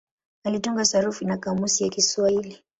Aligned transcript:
Alitunga 0.43 0.85
sarufi 0.85 1.25
na 1.25 1.37
kamusi 1.37 1.83
ya 1.83 1.89
Kiswahili. 1.89 2.63